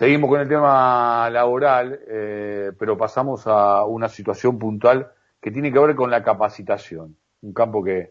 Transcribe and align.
Seguimos 0.00 0.30
con 0.30 0.40
el 0.40 0.48
tema 0.48 1.28
laboral, 1.28 2.00
eh, 2.08 2.72
pero 2.78 2.96
pasamos 2.96 3.46
a 3.46 3.84
una 3.84 4.08
situación 4.08 4.58
puntual 4.58 5.12
que 5.42 5.50
tiene 5.50 5.70
que 5.70 5.78
ver 5.78 5.94
con 5.94 6.10
la 6.10 6.22
capacitación, 6.22 7.16
un 7.42 7.52
campo 7.52 7.84
que, 7.84 8.08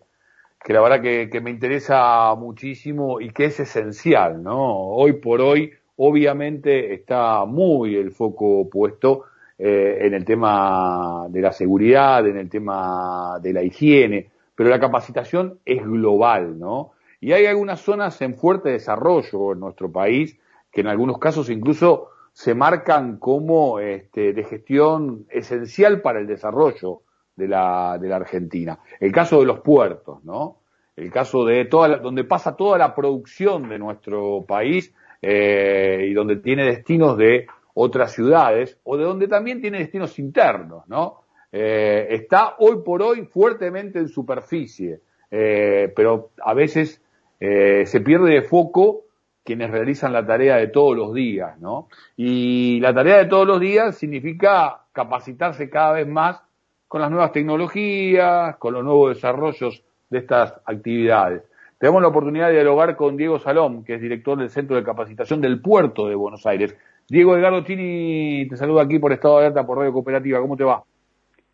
que 0.63 0.71
la 0.71 0.81
verdad 0.81 1.01
que, 1.01 1.31
que, 1.31 1.41
me 1.41 1.49
interesa 1.49 2.35
muchísimo 2.35 3.19
y 3.19 3.31
que 3.31 3.45
es 3.45 3.59
esencial, 3.59 4.43
¿no? 4.43 4.59
Hoy 4.71 5.13
por 5.13 5.41
hoy, 5.41 5.71
obviamente, 5.95 6.93
está 6.93 7.43
muy 7.45 7.95
el 7.95 8.11
foco 8.11 8.69
puesto 8.69 9.23
eh, 9.57 9.97
en 10.01 10.13
el 10.13 10.25
tema 10.25 11.25
de 11.29 11.41
la 11.41 11.51
seguridad, 11.51 12.27
en 12.27 12.37
el 12.37 12.51
tema 12.51 13.39
de 13.41 13.51
la 13.51 13.63
higiene, 13.63 14.29
pero 14.53 14.69
la 14.69 14.79
capacitación 14.79 15.57
es 15.65 15.83
global, 15.83 16.59
¿no? 16.59 16.91
Y 17.19 17.31
hay 17.31 17.47
algunas 17.47 17.81
zonas 17.81 18.21
en 18.21 18.35
fuerte 18.35 18.69
desarrollo 18.69 19.53
en 19.53 19.59
nuestro 19.59 19.91
país 19.91 20.37
que 20.71 20.81
en 20.81 20.87
algunos 20.87 21.17
casos 21.17 21.49
incluso 21.49 22.09
se 22.31 22.53
marcan 22.53 23.17
como 23.17 23.79
este, 23.79 24.33
de 24.33 24.43
gestión 24.43 25.25
esencial 25.29 26.01
para 26.01 26.19
el 26.19 26.27
desarrollo 26.27 27.01
de 27.35 27.47
la, 27.47 27.97
de 27.99 28.07
la 28.07 28.17
Argentina. 28.17 28.79
El 28.99 29.11
caso 29.11 29.39
de 29.39 29.45
los 29.45 29.59
puertos, 29.61 30.23
¿no? 30.23 30.57
El 30.95 31.11
caso 31.11 31.45
de 31.45 31.65
toda 31.65 31.97
donde 31.97 32.25
pasa 32.25 32.55
toda 32.55 32.77
la 32.77 32.93
producción 32.93 33.69
de 33.69 33.79
nuestro 33.79 34.45
país 34.47 34.93
eh, 35.21 36.07
y 36.09 36.13
donde 36.13 36.37
tiene 36.37 36.65
destinos 36.65 37.17
de 37.17 37.47
otras 37.73 38.11
ciudades 38.11 38.77
o 38.83 38.97
de 38.97 39.05
donde 39.05 39.27
también 39.27 39.61
tiene 39.61 39.79
destinos 39.79 40.19
internos, 40.19 40.87
¿no? 40.87 41.21
Eh, 41.51 42.07
está 42.11 42.55
hoy 42.59 42.81
por 42.85 43.01
hoy 43.01 43.25
fuertemente 43.25 43.99
en 43.99 44.07
superficie, 44.07 45.01
eh, 45.31 45.91
pero 45.95 46.31
a 46.43 46.53
veces 46.53 47.01
eh, 47.39 47.85
se 47.85 48.01
pierde 48.01 48.33
de 48.33 48.41
foco 48.43 49.05
quienes 49.49 49.71
realizan 49.71 50.13
la 50.13 50.23
tarea 50.23 50.57
de 50.57 50.67
todos 50.67 50.95
los 50.95 51.11
días, 51.11 51.59
¿no? 51.59 51.87
Y 52.15 52.79
la 52.81 52.93
tarea 52.93 53.17
de 53.17 53.25
todos 53.25 53.47
los 53.47 53.59
días 53.59 53.97
significa 53.97 54.81
capacitarse 54.91 55.71
cada 55.71 55.93
vez 55.93 56.07
más 56.07 56.39
con 56.87 57.01
las 57.01 57.09
nuevas 57.09 57.31
tecnologías, 57.31 58.57
con 58.57 58.75
los 58.75 58.83
nuevos 58.83 59.15
desarrollos 59.15 59.83
de 60.11 60.19
estas 60.19 60.53
actividades. 60.65 61.41
Tenemos 61.79 61.99
la 61.99 62.09
oportunidad 62.09 62.49
de 62.49 62.53
dialogar 62.53 62.95
con 62.95 63.17
Diego 63.17 63.39
Salom, 63.39 63.83
que 63.83 63.95
es 63.95 64.01
director 64.01 64.37
del 64.37 64.51
Centro 64.51 64.75
de 64.75 64.83
Capacitación 64.83 65.41
del 65.41 65.59
Puerto 65.59 66.07
de 66.07 66.13
Buenos 66.13 66.45
Aires. 66.45 66.77
Diego 67.07 67.35
Edgardo 67.35 67.63
Chini 67.63 68.47
te 68.47 68.55
saluda 68.55 68.83
aquí 68.83 68.99
por 68.99 69.13
Estado 69.13 69.39
de 69.39 69.45
Alerta 69.47 69.65
por 69.65 69.79
Radio 69.79 69.93
Cooperativa. 69.93 70.39
¿Cómo 70.41 70.57
te 70.57 70.63
va? 70.63 70.83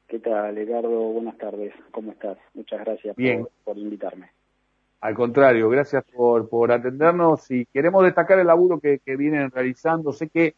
¿Qué 0.10 0.20
tal, 0.20 0.58
Edgardo? 0.58 0.90
Buenas 0.90 1.38
tardes. 1.38 1.74
¿Cómo 1.92 2.12
estás? 2.12 2.38
Muchas 2.56 2.84
gracias 2.84 3.16
Por, 3.16 3.52
por 3.64 3.78
invitarme. 3.78 4.32
Al 5.06 5.14
contrario, 5.14 5.70
gracias 5.70 6.04
por, 6.04 6.50
por 6.50 6.72
atendernos 6.72 7.52
y 7.52 7.68
queremos 7.68 8.04
destacar 8.04 8.40
el 8.40 8.48
laburo 8.48 8.80
que, 8.80 9.00
vienen 9.06 9.52
realizando. 9.52 10.12
Sé 10.12 10.30
que 10.30 10.56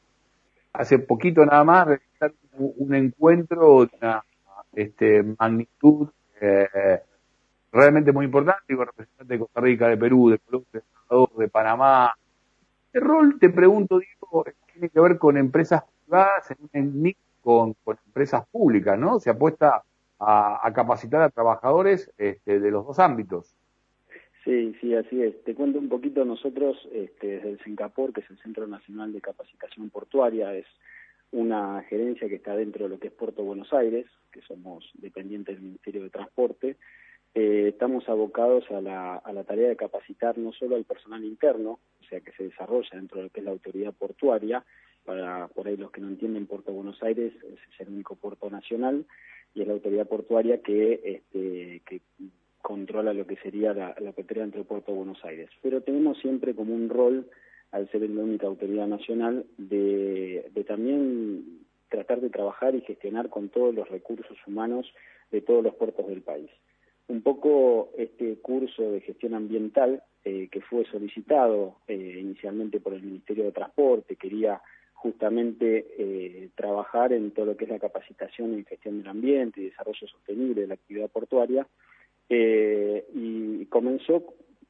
hace 0.71 0.99
poquito 0.99 1.45
nada 1.45 1.65
más 1.65 1.85
realizaron 1.85 2.37
un 2.55 2.95
encuentro 2.95 3.81
de 3.81 3.89
una 3.99 4.23
este, 4.71 5.21
magnitud 5.37 6.07
eh, 6.39 6.65
realmente 7.73 8.13
muy 8.13 8.23
importante 8.23 8.73
con 8.73 8.85
representantes 8.85 9.27
de 9.27 9.37
Costa 9.39 9.59
Rica, 9.59 9.89
de 9.89 9.97
Perú, 9.97 10.29
de 10.29 10.39
Colombia, 10.39 10.81
de 11.09 11.43
de 11.43 11.49
Panamá. 11.49 12.15
¿Qué 12.93 13.01
rol, 13.01 13.37
te 13.41 13.49
pregunto, 13.49 13.99
Diego, 13.99 14.45
tiene 14.71 14.87
que 14.87 14.99
ver 15.01 15.17
con 15.17 15.35
empresas 15.35 15.83
privadas 16.05 16.55
en 16.71 16.85
un 16.85 17.01
mix 17.01 17.19
con, 17.41 17.73
con, 17.83 17.97
empresas 18.05 18.47
públicas, 18.49 18.97
¿no? 18.97 19.19
Se 19.19 19.29
apuesta 19.29 19.83
a, 20.17 20.65
a 20.65 20.71
capacitar 20.71 21.21
a 21.21 21.29
trabajadores 21.31 22.09
este, 22.17 22.61
de 22.61 22.71
los 22.71 22.87
dos 22.87 22.97
ámbitos. 22.99 23.53
Sí, 24.47 24.73
sí, 24.79 24.95
así 24.95 25.21
es. 25.21 25.43
Te 25.43 25.53
cuento 25.53 25.77
un 25.77 25.89
poquito, 25.89 26.23
nosotros 26.23 26.77
este, 26.93 27.27
desde 27.27 27.49
el 27.49 27.59
CENCAPOR, 27.59 28.13
que 28.13 28.21
es 28.21 28.29
el 28.29 28.37
Centro 28.37 28.65
Nacional 28.65 29.11
de 29.11 29.19
Capacitación 29.19 29.89
Portuaria, 29.89 30.55
es 30.55 30.65
una 31.33 31.83
gerencia 31.89 32.29
que 32.29 32.35
está 32.35 32.55
dentro 32.55 32.85
de 32.85 32.91
lo 32.91 32.97
que 32.97 33.07
es 33.07 33.13
Puerto 33.13 33.43
Buenos 33.43 33.73
Aires, 33.73 34.05
que 34.31 34.41
somos 34.43 34.89
dependientes 34.93 35.55
del 35.55 35.65
Ministerio 35.65 36.01
de 36.01 36.11
Transporte. 36.11 36.77
Eh, 37.35 37.65
estamos 37.67 38.07
abocados 38.07 38.63
a 38.71 38.79
la, 38.79 39.17
a 39.17 39.33
la 39.33 39.43
tarea 39.43 39.67
de 39.67 39.75
capacitar 39.75 40.37
no 40.37 40.53
solo 40.53 40.77
al 40.77 40.85
personal 40.85 41.25
interno, 41.25 41.81
o 41.99 42.03
sea, 42.09 42.21
que 42.21 42.31
se 42.31 42.45
desarrolla 42.45 42.91
dentro 42.93 43.17
de 43.17 43.23
lo 43.25 43.29
que 43.29 43.41
es 43.41 43.45
la 43.45 43.51
autoridad 43.51 43.93
portuaria, 43.93 44.63
para 45.03 45.49
por 45.49 45.67
ahí 45.67 45.75
los 45.75 45.91
que 45.91 45.99
no 45.99 46.07
entienden, 46.07 46.47
Puerto 46.47 46.71
Buenos 46.71 47.03
Aires 47.03 47.33
es 47.43 47.79
el 47.81 47.89
único 47.89 48.15
puerto 48.15 48.49
nacional 48.49 49.05
y 49.53 49.63
es 49.63 49.67
la 49.67 49.73
autoridad 49.73 50.07
portuaria 50.07 50.61
que, 50.61 51.01
este, 51.03 51.81
que 51.85 51.99
controla 52.61 53.13
lo 53.13 53.25
que 53.25 53.37
sería 53.37 53.73
la, 53.73 53.95
la 53.99 54.11
petrea 54.11 54.43
entre 54.43 54.63
Puerto 54.63 54.93
Buenos 54.93 55.23
Aires. 55.23 55.49
Pero 55.61 55.81
tenemos 55.81 56.17
siempre 56.19 56.53
como 56.53 56.73
un 56.73 56.89
rol, 56.89 57.29
al 57.71 57.89
ser 57.91 58.09
la 58.09 58.23
única 58.23 58.47
autoridad 58.47 58.87
nacional, 58.87 59.45
de, 59.57 60.49
de 60.53 60.63
también 60.63 61.65
tratar 61.89 62.21
de 62.21 62.29
trabajar 62.29 62.75
y 62.75 62.81
gestionar 62.81 63.29
con 63.29 63.49
todos 63.49 63.73
los 63.73 63.87
recursos 63.89 64.37
humanos 64.45 64.91
de 65.31 65.41
todos 65.41 65.63
los 65.63 65.75
puertos 65.75 66.07
del 66.07 66.21
país. 66.21 66.49
Un 67.07 67.21
poco 67.21 67.91
este 67.97 68.37
curso 68.39 68.91
de 68.91 69.01
gestión 69.01 69.33
ambiental 69.33 70.03
eh, 70.25 70.49
que 70.51 70.59
fue 70.59 70.83
solicitado 70.85 71.77
eh, 71.87 72.17
inicialmente 72.19 72.81
por 72.81 72.93
el 72.93 73.03
Ministerio 73.03 73.45
de 73.45 73.53
Transporte, 73.53 74.17
quería 74.17 74.61
justamente 74.93 75.87
eh, 75.97 76.49
trabajar 76.55 77.13
en 77.13 77.31
todo 77.31 77.45
lo 77.45 77.55
que 77.55 77.65
es 77.65 77.69
la 77.69 77.79
capacitación 77.79 78.53
en 78.53 78.65
gestión 78.65 78.97
del 78.97 79.07
ambiente 79.07 79.61
y 79.61 79.65
desarrollo 79.65 80.07
sostenible 80.07 80.61
de 80.61 80.67
la 80.67 80.73
actividad 80.73 81.09
portuaria, 81.09 81.65
eh, 82.29 83.05
y 83.13 83.65
comenzó 83.67 84.23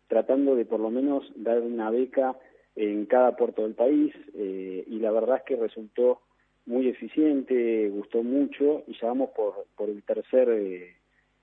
tratando 0.08 0.56
de 0.56 0.66
por 0.66 0.80
lo 0.80 0.90
menos 0.90 1.32
dar 1.36 1.62
una 1.62 1.90
beca 1.90 2.36
en 2.76 3.06
cada 3.06 3.36
puerto 3.36 3.64
del 3.64 3.74
país 3.74 4.14
eh, 4.36 4.84
y 4.88 5.00
la 5.00 5.12
verdad 5.12 5.38
es 5.38 5.44
que 5.44 5.56
resultó 5.56 6.22
muy 6.66 6.88
eficiente, 6.88 7.90
gustó 7.90 8.24
mucho 8.24 8.84
y 8.88 8.94
ya 9.00 9.08
vamos 9.08 9.32
por, 9.32 9.66
por 9.76 9.90
el 9.90 10.04
tercer 10.04 10.50
eh, 10.50 10.96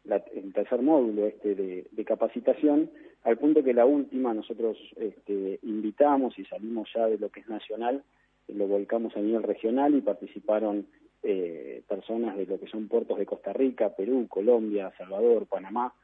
la, 0.04 0.22
el 0.34 0.52
tercer 0.52 0.82
módulo 0.82 1.26
este 1.26 1.54
de, 1.54 1.86
de, 1.90 2.04
capacitación, 2.04 2.90
al 3.24 3.38
punto 3.38 3.64
que 3.64 3.72
la 3.72 3.86
última 3.86 4.34
nosotros 4.34 4.76
este, 4.96 5.58
invitamos 5.62 6.38
y 6.38 6.44
salimos 6.44 6.90
ya 6.94 7.06
de 7.06 7.18
lo 7.18 7.30
que 7.30 7.40
es 7.40 7.48
nacional, 7.48 8.04
lo 8.48 8.66
volcamos 8.66 9.16
a 9.16 9.20
nivel 9.20 9.42
regional 9.42 9.94
y 9.94 10.02
participaron 10.02 10.86
eh, 11.22 11.82
personas 11.88 12.36
de 12.36 12.44
lo 12.44 12.60
que 12.60 12.66
son 12.66 12.86
puertos 12.86 13.18
de 13.18 13.24
Costa 13.24 13.54
Rica, 13.54 13.94
Perú, 13.96 14.26
Colombia, 14.28 14.92
Salvador, 14.98 15.46
Panamá, 15.46 15.94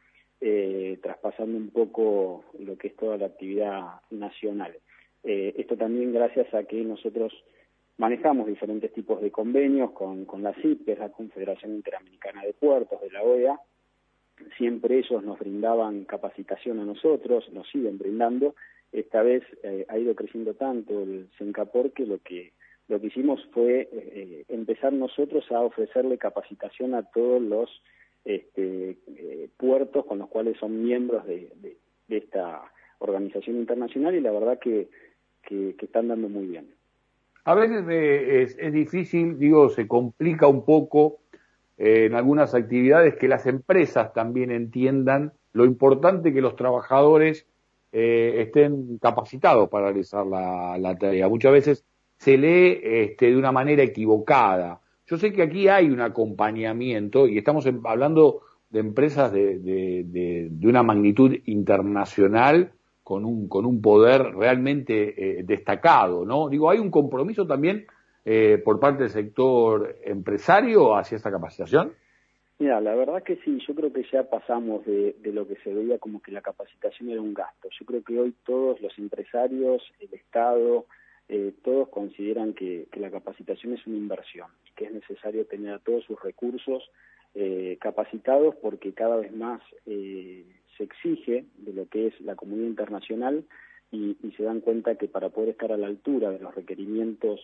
eh, 0.40 0.98
traspasando 1.02 1.56
un 1.56 1.70
poco 1.70 2.44
lo 2.58 2.76
que 2.78 2.88
es 2.88 2.96
toda 2.96 3.16
la 3.16 3.26
actividad 3.26 4.00
nacional. 4.10 4.76
Eh, 5.22 5.54
esto 5.58 5.76
también 5.76 6.12
gracias 6.12 6.52
a 6.54 6.64
que 6.64 6.82
nosotros 6.82 7.32
manejamos 7.98 8.46
diferentes 8.46 8.92
tipos 8.92 9.20
de 9.20 9.30
convenios 9.30 9.90
con, 9.92 10.24
con 10.24 10.42
la 10.42 10.54
CIP, 10.54 10.88
la 10.98 11.10
Confederación 11.10 11.74
Interamericana 11.74 12.42
de 12.42 12.54
Puertos 12.54 13.00
de 13.02 13.10
la 13.10 13.22
OEA. 13.22 13.60
Siempre 14.56 14.98
ellos 14.98 15.22
nos 15.22 15.38
brindaban 15.38 16.04
capacitación 16.04 16.80
a 16.80 16.84
nosotros, 16.84 17.50
nos 17.52 17.68
siguen 17.68 17.98
brindando. 17.98 18.54
Esta 18.90 19.22
vez 19.22 19.42
eh, 19.62 19.84
ha 19.88 19.98
ido 19.98 20.14
creciendo 20.14 20.54
tanto 20.54 21.02
el 21.02 21.28
CENCAPOR 21.36 21.92
que 21.92 22.06
lo 22.06 22.18
que 22.18 22.52
lo 22.88 23.00
que 23.00 23.06
hicimos 23.06 23.40
fue 23.52 23.88
eh, 23.92 24.44
empezar 24.48 24.92
nosotros 24.92 25.44
a 25.52 25.60
ofrecerle 25.60 26.18
capacitación 26.18 26.94
a 26.94 27.04
todos 27.04 27.40
los 27.40 27.70
este, 28.24 28.98
eh, 29.06 29.48
puertos 29.56 30.04
con 30.04 30.18
los 30.18 30.28
cuales 30.28 30.56
son 30.58 30.82
miembros 30.82 31.26
de, 31.26 31.76
esta 32.08 32.62
organización 32.98 33.56
internacional 33.56 34.14
y 34.16 34.20
la 34.20 34.32
verdad 34.32 34.58
que, 34.58 34.88
que, 35.42 35.76
están 35.80 36.08
dando 36.08 36.28
muy 36.28 36.46
bien. 36.46 36.74
A 37.44 37.54
veces 37.54 37.84
eh, 37.88 38.56
es, 38.58 38.72
difícil, 38.72 39.38
digo, 39.38 39.70
se 39.70 39.86
complica 39.86 40.48
un 40.48 40.64
poco 40.64 41.20
eh, 41.78 42.06
en 42.06 42.14
algunas 42.14 42.52
actividades 42.54 43.14
que 43.14 43.28
las 43.28 43.46
empresas 43.46 44.12
también 44.12 44.50
entiendan 44.50 45.32
lo 45.52 45.64
importante 45.64 46.34
que 46.34 46.40
los 46.40 46.56
trabajadores 46.56 47.46
estén 47.92 48.98
capacitados 48.98 49.68
para 49.68 49.86
realizar 49.86 50.24
la, 50.24 50.78
la, 50.78 50.96
tarea. 50.96 51.28
Muchas 51.28 51.50
veces 51.50 51.84
se 52.18 52.38
lee 52.38 52.80
este, 52.82 53.26
de 53.26 53.36
una 53.36 53.50
manera 53.50 53.82
equivocada 53.82 54.80
yo 55.10 55.18
sé 55.18 55.32
que 55.32 55.42
aquí 55.42 55.66
hay 55.66 55.90
un 55.90 56.00
acompañamiento 56.00 57.26
y 57.26 57.36
estamos 57.36 57.66
hablando 57.84 58.42
de 58.70 58.78
empresas 58.78 59.32
de, 59.32 59.58
de, 59.58 60.68
una 60.68 60.84
magnitud 60.84 61.36
internacional 61.46 62.70
con 63.02 63.24
un, 63.24 63.48
con 63.48 63.66
un 63.66 63.82
poder 63.82 64.22
realmente 64.36 65.40
eh, 65.40 65.42
destacado, 65.42 66.24
¿no? 66.24 66.48
Digo, 66.48 66.70
hay 66.70 66.78
un 66.78 66.92
compromiso 66.92 67.44
también 67.44 67.86
eh, 68.24 68.62
por 68.64 68.78
parte 68.78 69.02
del 69.02 69.10
sector 69.10 69.96
empresario 70.04 70.94
hacia 70.96 71.16
esta 71.16 71.32
capacitación. 71.32 71.92
Mira, 72.60 72.80
la 72.80 72.94
verdad 72.94 73.24
que 73.24 73.36
sí, 73.44 73.58
yo 73.66 73.74
creo 73.74 73.92
que 73.92 74.04
ya 74.12 74.22
pasamos 74.30 74.86
de, 74.86 75.16
de, 75.20 75.32
lo 75.32 75.48
que 75.48 75.56
se 75.64 75.74
veía 75.74 75.98
como 75.98 76.22
que 76.22 76.30
la 76.30 76.40
capacitación 76.42 77.10
era 77.10 77.20
un 77.20 77.34
gasto. 77.34 77.68
Yo 77.80 77.84
creo 77.84 78.04
que 78.04 78.20
hoy 78.20 78.32
todos 78.46 78.80
los 78.80 78.96
empresarios, 78.96 79.82
el 79.98 80.14
Estado, 80.14 80.86
eh, 81.32 81.52
todos 81.62 81.88
consideran 81.90 82.54
que, 82.54 82.88
que, 82.90 82.98
la 82.98 83.08
capacitación 83.08 83.74
es 83.74 83.86
una 83.86 83.96
inversión 83.96 84.48
y 84.68 84.74
que 84.74 84.86
es 84.86 84.92
necesario 84.92 85.46
tener 85.46 85.72
a 85.74 85.78
todos 85.78 86.04
sus 86.04 86.20
recursos 86.20 86.90
eh, 87.36 87.78
capacitados 87.80 88.56
porque 88.56 88.92
cada 88.92 89.14
vez 89.14 89.32
más 89.32 89.62
eh, 89.86 90.44
se 90.76 90.82
exige 90.82 91.44
de 91.58 91.72
lo 91.72 91.88
que 91.88 92.08
es 92.08 92.20
la 92.20 92.34
comunidad 92.34 92.70
internacional 92.70 93.44
y, 93.92 94.16
se 94.36 94.42
dan 94.42 94.60
cuenta 94.60 94.96
que 94.96 95.06
para 95.06 95.28
poder 95.28 95.50
estar 95.50 95.70
a 95.70 95.76
la 95.76 95.86
altura 95.86 96.30
de 96.30 96.40
los 96.40 96.52
requerimientos 96.52 97.40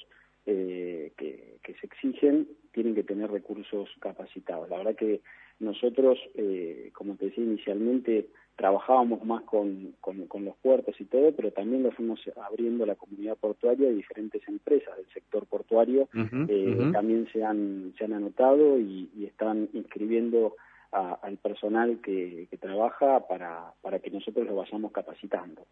eh, 0.46 1.12
que, 1.16 1.74
se 1.80 1.86
exigen, 1.86 2.48
tienen 2.72 2.94
que 2.94 3.02
tener 3.02 3.30
recursos 3.30 3.88
capacitados. 4.00 4.70
La 4.70 4.78
verdad 4.78 4.94
que 4.94 5.20
nosotros, 5.58 6.18
eh, 6.34 6.90
como 6.94 7.16
te 7.16 7.26
decía 7.26 7.44
inicialmente, 7.44 8.28
trabajábamos 8.54 9.24
más 9.24 9.42
con, 9.42 9.94
con, 10.00 10.44
los 10.44 10.56
puertos 10.62 10.98
y 11.00 11.04
todo, 11.04 11.32
pero 11.32 11.50
también 11.50 11.82
lo 11.82 11.90
fuimos 11.90 12.20
abriendo 12.42 12.86
la 12.86 12.94
comunidad 12.94 13.36
portuaria 13.36 13.90
y 13.90 13.96
diferentes 13.96 14.40
empresas 14.48 14.96
del 14.96 15.06
sector 15.12 15.44
portuario 15.46 16.08
eh, 16.48 16.90
también 16.92 17.28
se 17.32 17.44
han, 17.44 17.92
se 17.98 18.04
han 18.04 18.14
anotado 18.14 18.78
y, 18.78 19.10
están 19.26 19.68
inscribiendo 19.74 20.56
al 20.92 21.36
personal 21.36 21.98
que, 22.02 22.46
que 22.48 22.56
trabaja 22.56 23.26
para, 23.26 23.72
para 23.82 23.98
que 23.98 24.10
nosotros 24.10 24.46
lo 24.46 24.56
vayamos 24.56 24.92
capacitando. 24.92 25.66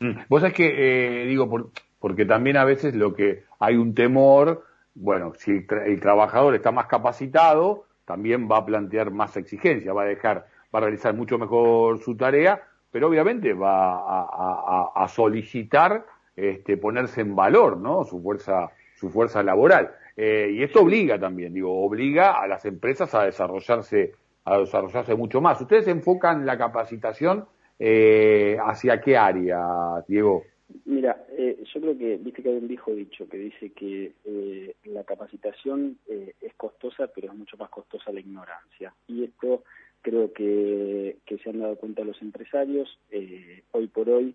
Mm. 0.00 0.12
Vos 0.28 0.40
sabés 0.40 0.54
que, 0.54 1.22
eh, 1.22 1.26
digo, 1.26 1.48
por, 1.48 1.70
porque 2.04 2.26
también 2.26 2.58
a 2.58 2.66
veces 2.66 2.94
lo 2.94 3.14
que 3.14 3.44
hay 3.58 3.76
un 3.76 3.94
temor, 3.94 4.66
bueno, 4.94 5.32
si 5.38 5.64
el 5.86 6.00
trabajador 6.00 6.54
está 6.54 6.70
más 6.70 6.84
capacitado, 6.84 7.86
también 8.04 8.46
va 8.46 8.58
a 8.58 8.66
plantear 8.66 9.10
más 9.10 9.38
exigencia, 9.38 9.94
va 9.94 10.02
a 10.02 10.04
dejar 10.04 10.46
va 10.74 10.80
a 10.80 10.82
realizar 10.82 11.14
mucho 11.14 11.38
mejor 11.38 12.00
su 12.00 12.14
tarea, 12.14 12.60
pero 12.90 13.08
obviamente 13.08 13.54
va 13.54 14.92
a, 14.94 15.08
solicitar 15.08 16.04
este, 16.36 16.76
ponerse 16.76 17.22
en 17.22 17.34
valor, 17.34 17.78
¿no? 17.78 18.04
Su 18.04 18.20
fuerza, 18.20 18.70
su 18.96 19.08
fuerza 19.08 19.42
laboral. 19.42 19.92
Eh, 20.14 20.50
y 20.52 20.62
esto 20.62 20.82
obliga 20.82 21.18
también, 21.18 21.54
digo, 21.54 21.86
obliga 21.86 22.38
a 22.38 22.46
las 22.46 22.66
empresas 22.66 23.14
a 23.14 23.24
desarrollarse, 23.24 24.12
a 24.44 24.58
desarrollarse 24.58 25.14
mucho 25.14 25.40
más. 25.40 25.58
¿Ustedes 25.58 25.88
enfocan 25.88 26.44
la 26.44 26.58
capacitación 26.58 27.46
eh, 27.78 28.58
hacia 28.62 29.00
qué 29.00 29.16
área, 29.16 30.04
Diego? 30.06 30.42
Mira, 30.84 31.26
eh, 31.30 31.62
yo 31.72 31.80
creo 31.80 31.96
que, 31.96 32.16
viste 32.16 32.42
que 32.42 32.48
hay 32.48 32.56
un 32.56 32.68
viejo 32.68 32.92
dicho 32.94 33.28
que 33.28 33.36
dice 33.36 33.70
que 33.70 34.74
la 34.84 35.04
capacitación 35.04 35.98
es 36.08 36.54
costosa, 36.56 37.06
pero 37.08 37.28
es 37.28 37.34
mucho 37.34 37.56
más 37.56 37.70
costosa 37.70 38.12
la 38.12 38.20
ignorancia. 38.20 38.94
Y 39.06 39.24
esto 39.24 39.62
creo 40.04 40.32
que, 40.34 41.16
se 41.42 41.50
han 41.50 41.60
dado 41.60 41.76
cuenta 41.76 42.04
los 42.04 42.20
empresarios. 42.22 42.98
Eh, 43.10 43.62
hoy 43.72 43.88
por 43.88 44.08
hoy 44.08 44.34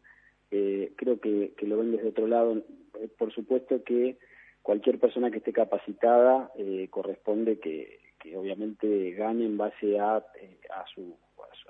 eh, 0.51 0.91
creo 0.97 1.19
que, 1.21 1.53
lo 1.61 1.77
ven 1.77 1.91
desde 1.91 2.09
otro 2.09 2.27
lado. 2.27 2.57
Eh, 2.99 3.07
por 3.17 3.31
supuesto 3.31 3.83
que 3.83 4.17
cualquier 4.63 4.99
persona 4.99 5.31
que 5.31 5.37
esté 5.37 5.53
capacitada 5.53 6.51
corresponde 6.89 7.59
que, 7.59 7.99
obviamente 8.35 9.11
gane 9.11 9.45
en 9.45 9.57
base 9.57 9.99
a, 9.99 10.17
a, 10.17 10.85
su, 10.93 11.15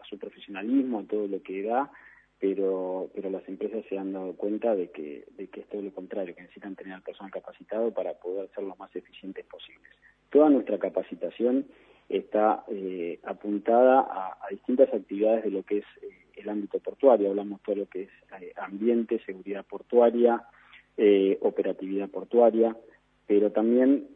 a 0.02 0.06
su 0.10 0.18
profesionalismo, 0.18 1.00
a 1.00 1.04
todo 1.04 1.28
lo 1.28 1.44
que 1.44 1.62
da, 1.64 1.92
pero, 2.40 3.10
pero 3.14 3.30
las 3.30 3.48
empresas 3.48 3.84
se 3.90 3.98
han 3.98 4.14
dado 4.14 4.34
cuenta 4.34 4.76
de 4.76 4.90
que, 4.92 5.26
de 5.38 5.48
que 5.48 5.62
es 5.62 5.68
todo 5.68 5.82
lo 5.82 5.92
contrario, 5.92 6.34
que 6.36 6.42
necesitan 6.42 6.76
tener 6.76 6.94
al 6.94 7.02
personal 7.02 7.32
capacitado 7.32 7.92
para 7.92 8.14
poder 8.14 8.50
ser 8.56 8.64
lo 8.64 8.76
más 8.78 8.96
eficientes 8.96 9.46
posibles. 9.46 9.92
Toda 10.30 10.50
nuestra 10.50 10.78
capacitación 10.78 11.66
está 12.08 12.64
eh, 12.70 13.20
apuntada 13.24 14.00
a, 14.00 14.38
distintas 14.50 14.92
actividades 14.94 15.44
de 15.44 15.52
lo 15.52 15.64
que 15.64 15.80
es 15.80 15.86
eh, 16.02 16.10
el 16.38 16.50
ámbito 16.50 16.80
portuario. 16.80 17.30
Hablamos 17.30 17.62
todo 17.62 17.76
lo 17.76 17.86
que 17.88 18.04
es 18.04 18.10
eh, 18.42 18.54
ambiente, 18.58 19.22
seguridad 19.26 19.66
portuaria, 19.66 20.44
operatividad 21.40 22.10
portuaria, 22.10 22.76
pero 23.26 23.54
también 23.54 24.10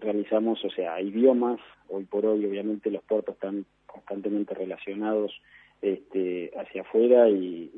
realizamos, 0.00 0.64
o 0.64 0.70
sea, 0.70 0.98
idiomas. 0.98 1.60
Hoy 1.90 2.04
por 2.04 2.24
hoy, 2.24 2.46
obviamente, 2.46 2.90
los 2.90 3.02
puertos 3.02 3.34
están 3.34 3.66
constantemente 3.84 4.54
relacionados 4.54 5.38
este, 5.84 6.50
hacia 6.56 6.80
afuera 6.80 7.28
y, 7.28 7.70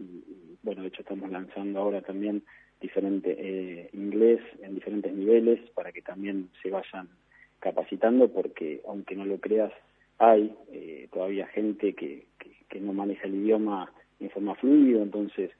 bueno, 0.62 0.82
de 0.82 0.88
hecho 0.88 1.02
estamos 1.02 1.30
lanzando 1.30 1.80
ahora 1.80 2.00
también 2.02 2.42
diferente 2.80 3.88
inglés 3.92 4.40
en 4.62 4.74
diferentes 4.74 5.12
niveles 5.12 5.58
para 5.70 5.90
que 5.90 6.02
también 6.02 6.50
se 6.62 6.70
vayan 6.70 7.08
capacitando 7.58 8.28
porque, 8.28 8.80
aunque 8.86 9.16
no 9.16 9.24
lo 9.24 9.38
creas, 9.38 9.72
hay 10.18 10.54
eh, 10.70 11.08
todavía 11.12 11.46
gente 11.48 11.94
que, 11.94 12.26
que, 12.68 12.80
no 12.80 12.92
maneja 12.92 13.26
el 13.26 13.34
idioma 13.34 13.90
en 14.20 14.30
forma 14.30 14.54
fluida, 14.54 15.02
entonces 15.02 15.50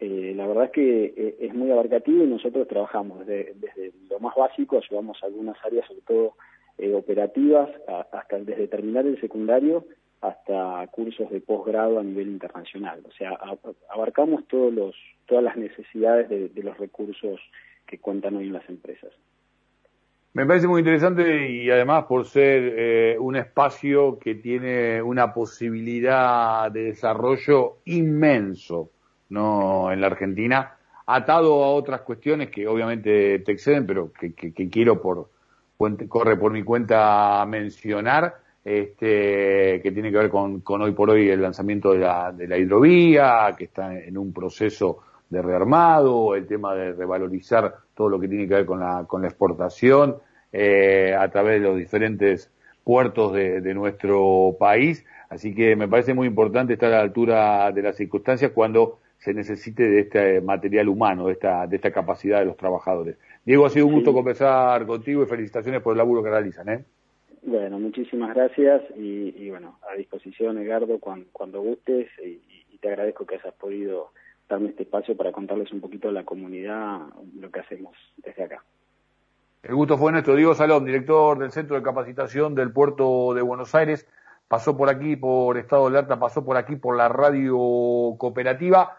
eh, 0.00 0.32
la 0.34 0.46
verdad 0.46 0.64
es 0.64 0.70
que 0.70 1.04
eh, 1.16 1.36
es 1.38 1.54
muy 1.54 1.70
abarcativo 1.70 2.24
y 2.24 2.26
nosotros 2.26 2.66
trabajamos 2.66 3.26
desde, 3.26 3.54
desde 3.56 3.92
lo 4.08 4.18
más 4.20 4.34
básico, 4.34 4.78
ayudamos 4.78 5.22
a 5.22 5.26
algunas 5.26 5.56
áreas, 5.64 5.86
sobre 5.86 6.00
todo 6.02 6.34
operativas, 6.96 7.70
hasta 7.86 8.38
desde 8.40 8.66
terminar 8.66 9.06
el 9.06 9.20
secundario 9.20 9.84
hasta 10.22 10.86
cursos 10.90 11.30
de 11.30 11.40
posgrado 11.40 11.98
a 11.98 12.02
nivel 12.02 12.28
internacional. 12.28 13.02
O 13.06 13.12
sea, 13.12 13.38
abarcamos 13.90 14.46
todos 14.48 14.72
los, 14.72 14.94
todas 15.26 15.44
las 15.44 15.56
necesidades 15.56 16.28
de 16.30 16.62
los 16.62 16.78
recursos 16.78 17.40
que 17.86 17.98
cuentan 17.98 18.36
hoy 18.36 18.46
en 18.46 18.54
las 18.54 18.68
empresas. 18.68 19.12
Me 20.34 20.46
parece 20.46 20.66
muy 20.66 20.78
interesante 20.78 21.50
y 21.50 21.70
además 21.70 22.04
por 22.04 22.24
ser 22.24 22.74
eh, 22.74 23.16
un 23.18 23.36
espacio 23.36 24.18
que 24.18 24.36
tiene 24.36 25.02
una 25.02 25.34
posibilidad 25.34 26.70
de 26.72 26.84
desarrollo 26.84 27.80
inmenso 27.84 28.88
no 29.28 29.92
en 29.92 30.00
la 30.00 30.06
Argentina, 30.06 30.76
atado 31.06 31.64
a 31.64 31.72
otras 31.72 32.02
cuestiones 32.02 32.50
que 32.50 32.66
obviamente 32.68 33.38
te 33.40 33.52
exceden, 33.52 33.86
pero 33.86 34.12
que, 34.12 34.34
quiero 34.70 35.00
por 35.00 35.30
corre 36.08 36.36
por 36.36 36.52
mi 36.52 36.62
cuenta 36.62 37.44
mencionar, 37.46 38.36
este, 38.64 39.80
que 39.82 39.90
tiene 39.92 40.10
que 40.10 40.18
ver 40.18 40.30
con, 40.30 40.62
hoy 40.66 40.92
por 40.92 41.10
hoy 41.10 41.28
el 41.28 41.42
lanzamiento 41.42 41.92
de 41.92 41.98
la, 41.98 42.32
de 42.32 42.46
la 42.46 42.58
hidrovía, 42.58 43.54
que 43.56 43.64
está 43.64 43.98
en 43.98 44.16
un 44.16 44.32
proceso 44.32 45.00
de 45.28 45.42
rearmado, 45.42 46.34
el 46.34 46.46
tema 46.46 46.74
de 46.74 46.92
revalorizar 46.92 47.74
todo 47.94 48.08
lo 48.08 48.20
que 48.20 48.28
tiene 48.28 48.46
que 48.46 48.54
ver 48.54 48.66
con 48.66 48.80
la, 48.80 49.04
con 49.06 49.22
la 49.22 49.28
exportación 49.28 50.16
eh, 50.52 51.16
a 51.18 51.28
través 51.30 51.60
de 51.60 51.66
los 51.66 51.76
diferentes 51.76 52.50
puertos 52.84 53.32
de, 53.32 53.60
de, 53.60 53.74
nuestro 53.74 54.56
país. 54.58 55.04
Así 55.30 55.54
que 55.54 55.74
me 55.74 55.88
parece 55.88 56.12
muy 56.12 56.26
importante 56.26 56.74
estar 56.74 56.92
a 56.92 56.96
la 56.96 57.02
altura 57.02 57.72
de 57.72 57.82
las 57.82 57.96
circunstancias 57.96 58.52
cuando 58.54 58.98
se 59.18 59.32
necesite 59.32 59.88
de 59.88 60.00
este 60.00 60.40
material 60.40 60.88
humano, 60.88 61.28
de 61.28 61.34
esta, 61.34 61.66
de 61.66 61.76
esta 61.76 61.92
capacidad 61.92 62.40
de 62.40 62.44
los 62.44 62.56
trabajadores. 62.56 63.16
Diego, 63.44 63.64
ha 63.64 63.70
sido 63.70 63.86
un 63.86 63.94
gusto 63.94 64.12
conversar 64.12 64.84
contigo 64.84 65.22
y 65.22 65.26
felicitaciones 65.26 65.80
por 65.80 65.92
el 65.92 65.98
laburo 65.98 66.22
que 66.22 66.30
realizan. 66.30 66.68
¿eh? 66.68 66.84
Bueno, 67.42 67.80
muchísimas 67.80 68.34
gracias 68.34 68.82
y, 68.94 69.50
bueno, 69.50 69.78
a 69.90 69.96
disposición, 69.96 70.58
Edgardo, 70.58 71.00
cuando, 71.00 71.26
cuando 71.32 71.60
gustes 71.60 72.08
y, 72.24 72.40
y, 72.70 72.78
te 72.78 72.88
agradezco 72.88 73.26
que 73.26 73.36
hayas 73.36 73.54
podido 73.54 74.10
darme 74.48 74.70
este 74.70 74.84
espacio 74.84 75.16
para 75.16 75.32
contarles 75.32 75.72
un 75.72 75.80
poquito 75.80 76.08
a 76.08 76.12
la 76.12 76.24
comunidad 76.24 77.00
lo 77.38 77.50
que 77.50 77.60
hacemos 77.60 77.96
desde 78.16 78.44
acá. 78.44 78.64
El 79.62 79.74
gusto 79.74 79.96
fue 79.96 80.10
nuestro. 80.10 80.34
Diego 80.34 80.54
Salón, 80.54 80.84
director 80.84 81.38
del 81.38 81.52
Centro 81.52 81.76
de 81.76 81.82
Capacitación 81.82 82.54
del 82.54 82.72
Puerto 82.72 83.32
de 83.34 83.42
Buenos 83.42 83.74
Aires, 83.74 84.08
pasó 84.48 84.76
por 84.76 84.88
aquí 84.88 85.14
por 85.14 85.56
Estado 85.56 85.82
de 85.82 85.98
Alerta, 85.98 86.18
pasó 86.18 86.44
por 86.44 86.56
aquí 86.56 86.76
por 86.76 86.96
la 86.96 87.08
radio 87.08 87.56
cooperativa. 88.18 88.98